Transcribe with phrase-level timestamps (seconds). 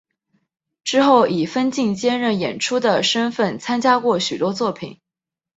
[0.83, 4.99] 之后以分镜兼任演出的身分参加过许多作品。